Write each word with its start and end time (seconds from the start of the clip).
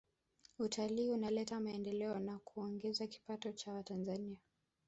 Utalii 0.59 1.09
unaleta 1.11 1.59
maendeleo 1.59 2.19
na 2.19 2.39
kuongeza 2.39 3.07
kipato 3.07 3.51
cha 3.51 3.73
watanzania 3.73 4.37